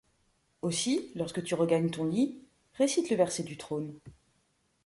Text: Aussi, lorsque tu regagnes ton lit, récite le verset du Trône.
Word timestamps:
Aussi, 0.63 1.11
lorsque 1.13 1.43
tu 1.43 1.53
regagnes 1.53 1.91
ton 1.91 2.05
lit, 2.05 2.39
récite 2.73 3.11
le 3.11 3.17
verset 3.17 3.43
du 3.43 3.55
Trône. 3.55 3.93